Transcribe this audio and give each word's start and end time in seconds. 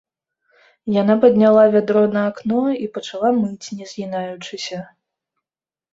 Яна 1.01 1.15
падняла 1.25 1.65
вядро 1.75 2.03
на 2.15 2.21
акно 2.31 2.63
і 2.85 2.89
пачала 2.97 3.29
мыць 3.41 3.71
не 3.81 3.85
згінаючыся. 3.93 4.79